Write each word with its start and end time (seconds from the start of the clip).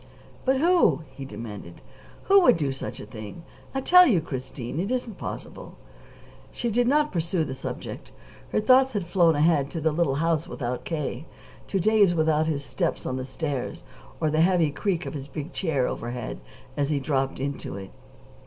"But 0.45 0.57
who?" 0.59 1.03
he 1.11 1.25
demanded. 1.25 1.79
"Who 2.23 2.39
would 2.41 2.57
do 2.57 2.71
such 2.71 2.99
a 2.99 3.05
thing? 3.05 3.43
I 3.75 3.81
tell 3.81 4.07
you, 4.07 4.19
Christine, 4.19 4.79
it 4.79 4.89
isn't 4.89 5.19
possible." 5.19 5.75
She 6.51 6.71
did 6.71 6.87
not 6.87 7.11
pursue 7.11 7.45
the 7.45 7.53
subject. 7.53 8.11
Her 8.49 8.59
thoughts 8.61 8.93
had 8.93 9.05
flown 9.05 9.35
ahead 9.35 9.69
to 9.69 9.79
the 9.79 9.91
little 9.91 10.15
house 10.15 10.47
without 10.47 10.85
K., 10.85 11.27
to 11.67 11.79
days 11.79 12.15
without 12.15 12.47
his 12.47 12.65
steps 12.65 13.05
on 13.05 13.17
the 13.17 13.23
stairs 13.25 13.83
or 14.19 14.31
the 14.31 14.41
heavy 14.41 14.71
creak 14.71 15.05
of 15.05 15.13
his 15.13 15.27
big 15.27 15.53
chair 15.53 15.87
overhead 15.87 16.39
as 16.75 16.89
he 16.89 16.99
dropped 16.99 17.39
into 17.39 17.75
it. 17.77 17.91